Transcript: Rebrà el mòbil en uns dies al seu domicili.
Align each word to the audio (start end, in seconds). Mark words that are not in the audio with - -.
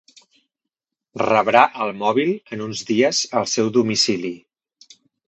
Rebrà 1.23 1.61
el 1.85 1.93
mòbil 1.99 2.31
en 2.57 2.63
uns 2.69 2.81
dies 2.89 3.21
al 3.43 3.47
seu 3.53 3.71
domicili. 3.77 4.33